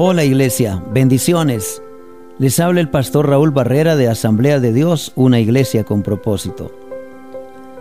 Hola 0.00 0.22
iglesia, 0.22 0.80
bendiciones. 0.92 1.82
Les 2.38 2.60
habla 2.60 2.78
el 2.80 2.88
pastor 2.88 3.28
Raúl 3.28 3.50
Barrera 3.50 3.96
de 3.96 4.06
Asamblea 4.06 4.60
de 4.60 4.72
Dios, 4.72 5.10
una 5.16 5.40
iglesia 5.40 5.82
con 5.82 6.02
propósito. 6.02 6.70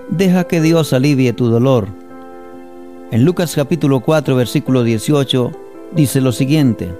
Deja 0.10 0.46
que 0.46 0.60
Dios 0.60 0.94
alivie 0.94 1.34
tu 1.34 1.46
dolor. 1.46 1.88
En 3.12 3.24
Lucas 3.24 3.54
capítulo 3.54 4.00
4 4.00 4.36
versículo 4.36 4.82
18 4.84 5.52
dice 5.92 6.20
lo 6.20 6.32
siguiente, 6.32 6.92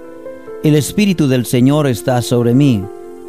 El 0.62 0.76
Espíritu 0.76 1.26
del 1.26 1.46
Señor 1.46 1.88
está 1.88 2.22
sobre 2.22 2.54
mí, 2.54 2.84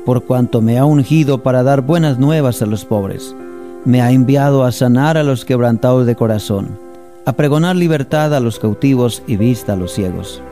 por 0.05 0.25
cuanto 0.25 0.61
me 0.61 0.77
ha 0.77 0.85
ungido 0.85 1.41
para 1.41 1.63
dar 1.63 1.81
buenas 1.81 2.19
nuevas 2.19 2.61
a 2.61 2.67
los 2.67 2.85
pobres. 2.85 3.35
Me 3.83 4.03
ha 4.03 4.11
enviado 4.11 4.63
a 4.63 4.71
sanar 4.71 5.17
a 5.17 5.23
los 5.23 5.43
quebrantados 5.43 6.05
de 6.05 6.15
corazón, 6.15 6.77
a 7.25 7.33
pregonar 7.33 7.75
libertad 7.75 8.35
a 8.35 8.39
los 8.39 8.59
cautivos 8.59 9.23
y 9.25 9.37
vista 9.37 9.73
a 9.73 9.75
los 9.75 9.91
ciegos 9.91 10.43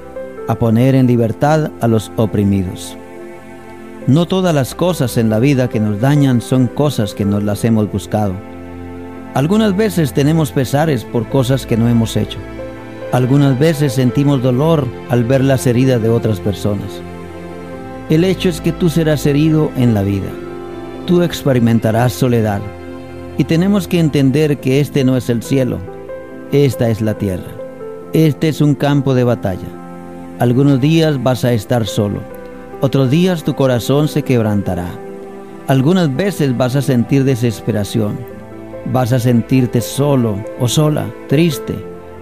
a 0.48 0.56
poner 0.56 0.96
en 0.96 1.08
libertad 1.08 1.72
a 1.82 1.88
los 1.88 2.12
oprimidos. 2.16 2.98
No 4.08 4.26
todas 4.26 4.56
las 4.56 4.74
cosas 4.74 5.18
en 5.18 5.30
la 5.30 5.40
vida 5.40 5.68
que 5.68 5.82
nos 5.82 6.00
dañan 6.00 6.40
son 6.40 6.68
cosas 6.68 7.14
que 7.14 7.26
nos 7.26 7.44
las 7.44 7.66
hemos 7.66 7.92
buscado. 7.92 8.34
Algunas 9.34 9.76
veces 9.76 10.14
tenemos 10.14 10.52
pesares 10.52 11.04
por 11.04 11.28
cosas 11.28 11.66
que 11.66 11.76
no 11.76 11.90
hemos 11.90 12.16
hecho. 12.16 12.40
Algunas 13.12 13.60
veces 13.60 13.94
sentimos 13.94 14.42
dolor 14.42 14.88
al 15.10 15.26
ver 15.26 15.44
las 15.44 15.68
heridas 15.68 16.02
de 16.02 16.10
otras 16.10 16.40
personas. 16.40 17.02
El 18.10 18.24
hecho 18.24 18.48
es 18.48 18.62
que 18.62 18.72
tú 18.72 18.90
serás 18.90 19.26
herido 19.26 19.72
en 19.76 19.94
la 19.94 20.02
vida. 20.02 20.30
Tú 21.06 21.22
experimentarás 21.22 22.14
soledad. 22.14 22.62
Y 23.38 23.44
tenemos 23.44 23.88
que 23.88 24.00
entender 24.00 24.60
que 24.60 24.80
este 24.80 25.04
no 25.04 25.18
es 25.18 25.30
el 25.30 25.44
cielo, 25.44 25.80
esta 26.52 26.90
es 26.90 27.02
la 27.02 27.14
tierra. 27.18 27.52
Este 28.14 28.48
es 28.48 28.62
un 28.62 28.74
campo 28.74 29.14
de 29.14 29.26
batalla. 29.26 29.77
Algunos 30.40 30.80
días 30.80 31.24
vas 31.24 31.44
a 31.46 31.54
estar 31.54 31.88
solo, 31.88 32.20
otros 32.80 33.10
días 33.10 33.44
tu 33.44 33.56
corazón 33.56 34.08
se 34.08 34.22
quebrantará. 34.22 34.88
Algunas 35.68 36.16
veces 36.16 36.56
vas 36.56 36.76
a 36.76 36.84
sentir 36.84 37.24
desesperación, 37.24 38.20
vas 38.94 39.14
a 39.14 39.20
sentirte 39.20 39.82
solo 39.82 40.36
o 40.60 40.68
sola, 40.68 41.08
triste, 41.28 41.74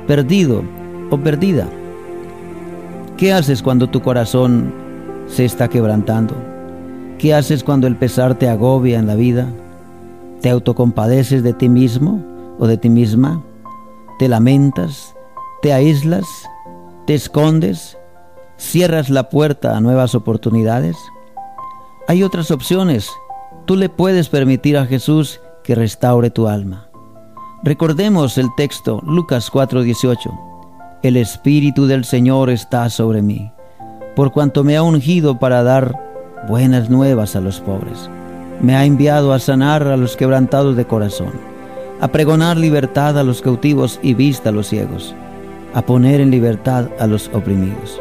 perdido 0.08 0.64
o 1.10 1.18
perdida. 1.18 1.68
¿Qué 3.18 3.34
haces 3.34 3.62
cuando 3.62 3.88
tu 3.88 4.02
corazón 4.02 4.74
se 5.28 5.44
está 5.44 5.68
quebrantando? 5.68 6.36
¿Qué 7.18 7.34
haces 7.34 7.66
cuando 7.66 7.86
el 7.86 7.98
pesar 7.98 8.36
te 8.36 8.48
agobia 8.48 8.98
en 8.98 9.08
la 9.08 9.16
vida? 9.16 9.50
¿Te 10.40 10.50
autocompadeces 10.50 11.44
de 11.44 11.52
ti 11.52 11.68
mismo 11.68 12.24
o 12.60 12.66
de 12.66 12.78
ti 12.78 12.90
misma? 12.90 13.44
¿Te 14.20 14.30
lamentas? 14.30 15.14
¿Te 15.62 15.74
aíslas? 15.74 16.26
¿Te 17.06 17.14
escondes? 17.14 17.98
Cierras 18.58 19.10
la 19.10 19.30
puerta 19.30 19.76
a 19.76 19.82
nuevas 19.82 20.16
oportunidades? 20.16 20.98
Hay 22.08 22.24
otras 22.24 22.52
opciones. 22.52 23.10
Tú 23.66 23.76
le 23.76 23.90
puedes 23.90 24.30
permitir 24.30 24.78
a 24.78 24.86
Jesús 24.86 25.42
que 25.64 25.76
restaure 25.76 26.30
tu 26.30 26.48
alma. 26.48 26.88
Recordemos 27.64 28.38
el 28.38 28.48
texto 28.56 29.02
Lucas 29.06 29.50
4:18. 29.52 30.32
El 31.02 31.18
Espíritu 31.18 31.88
del 31.88 32.06
Señor 32.06 32.50
está 32.50 32.90
sobre 32.90 33.22
mí, 33.22 33.52
por 34.16 34.32
cuanto 34.32 34.64
me 34.64 34.78
ha 34.78 34.84
ungido 34.84 35.40
para 35.40 35.64
dar 35.64 36.00
buenas 36.48 36.90
nuevas 36.90 37.36
a 37.36 37.42
los 37.42 37.60
pobres. 37.60 38.10
Me 38.62 38.76
ha 38.76 38.86
enviado 38.86 39.34
a 39.34 39.40
sanar 39.40 39.88
a 39.88 39.98
los 39.98 40.16
quebrantados 40.16 40.76
de 40.76 40.86
corazón, 40.86 41.34
a 42.02 42.08
pregonar 42.08 42.58
libertad 42.58 43.18
a 43.18 43.24
los 43.24 43.42
cautivos 43.42 44.00
y 44.02 44.14
vista 44.14 44.50
a 44.50 44.54
los 44.54 44.68
ciegos, 44.68 45.14
a 45.74 45.82
poner 45.82 46.22
en 46.22 46.32
libertad 46.32 46.90
a 47.00 47.08
los 47.08 47.30
oprimidos 47.34 48.00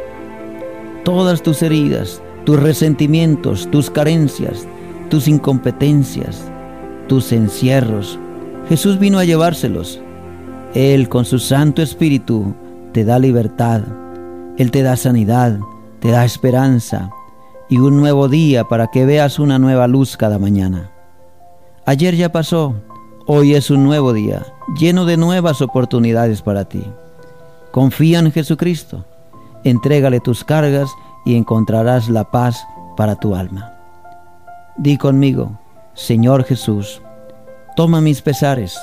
todas 1.05 1.42
tus 1.42 1.62
heridas, 1.62 2.20
tus 2.44 2.60
resentimientos, 2.60 3.70
tus 3.70 3.91
carencias, 3.91 4.66
tus 5.10 5.28
incompetencias, 5.28 6.50
tus 7.09 7.32
encierros. 7.32 8.19
Jesús 8.69 8.98
vino 8.98 9.19
a 9.19 9.25
llevárselos. 9.25 10.00
Él 10.75 11.09
con 11.09 11.25
su 11.25 11.38
Santo 11.38 11.82
Espíritu 11.82 12.54
te 12.92 13.04
da 13.04 13.19
libertad. 13.19 13.82
Él 14.56 14.70
te 14.70 14.82
da 14.82 14.97
sanidad, 14.97 15.59
te 16.00 16.10
da 16.10 16.25
esperanza 16.25 17.10
y 17.69 17.78
un 17.78 17.97
nuevo 17.97 18.28
día 18.28 18.65
para 18.65 18.88
que 18.88 19.06
veas 19.06 19.38
una 19.38 19.59
nueva 19.59 19.86
luz 19.86 20.16
cada 20.16 20.38
mañana. 20.38 20.91
Ayer 21.86 22.15
ya 22.15 22.32
pasó, 22.32 22.75
hoy 23.26 23.54
es 23.54 23.71
un 23.71 23.84
nuevo 23.84 24.12
día, 24.12 24.44
lleno 24.78 25.04
de 25.04 25.16
nuevas 25.16 25.60
oportunidades 25.60 26.42
para 26.42 26.65
ti. 26.65 26.84
Confía 27.72 28.21
en 28.21 28.32
Jesucristo 28.32 29.04
entrégale 29.64 30.20
tus 30.20 30.44
cargas 30.44 30.91
y 31.25 31.36
encontrarás 31.36 32.08
la 32.08 32.25
paz 32.25 32.66
para 32.97 33.16
tu 33.16 33.34
alma. 33.34 33.72
Di 34.76 34.97
conmigo, 34.98 35.58
Señor 35.94 36.44
Jesús, 36.44 37.00
toma 37.76 38.00
mis 38.00 38.22
pesares, 38.22 38.78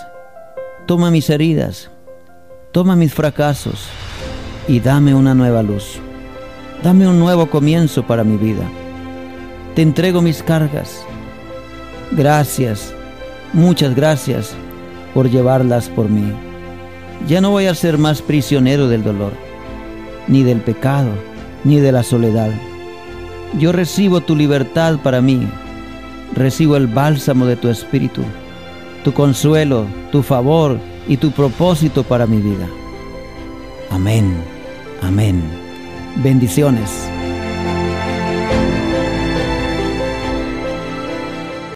toma 0.88 1.12
mis 1.12 1.30
heridas, 1.30 1.92
toma 2.72 2.96
mis 2.96 3.14
fracasos 3.14 3.88
y 4.68 4.80
dame 4.80 5.14
una 5.14 5.36
nueva 5.36 5.64
luz. 5.64 6.00
Dame 6.84 7.08
un 7.08 7.20
nuevo 7.20 7.48
comienzo 7.48 8.08
para 8.08 8.24
mi 8.24 8.38
vida. 8.38 8.64
Te 9.76 9.84
entrego 9.84 10.22
mis 10.22 10.42
cargas. 10.42 11.04
Gracias, 12.12 12.92
muchas 13.54 13.96
gracias 13.96 14.56
por 15.14 15.30
llevarlas 15.30 15.90
por 15.90 16.10
mí. 16.10 16.34
Ya 17.28 17.40
no 17.40 17.52
voy 17.52 17.68
a 17.68 17.76
ser 17.76 18.00
más 18.00 18.24
prisionero 18.24 18.88
del 18.88 19.04
dolor 19.04 19.51
ni 20.28 20.44
del 20.44 20.60
pecado, 20.60 21.10
ni 21.64 21.80
de 21.80 21.92
la 21.92 22.04
soledad. 22.04 22.52
Yo 23.60 23.72
recibo 23.72 24.22
tu 24.22 24.36
libertad 24.36 25.00
para 25.04 25.22
mí, 25.22 25.48
recibo 26.36 26.78
el 26.78 26.88
bálsamo 26.88 27.46
de 27.46 27.56
tu 27.56 27.70
espíritu, 27.70 28.22
tu 29.04 29.14
consuelo, 29.14 29.86
tu 30.12 30.24
favor 30.24 30.80
y 31.08 31.18
tu 31.18 31.32
propósito 31.32 32.04
para 32.04 32.26
mi 32.26 32.38
vida. 32.38 32.68
Amén, 33.90 34.36
amén. 35.02 35.42
Bendiciones. 36.24 37.10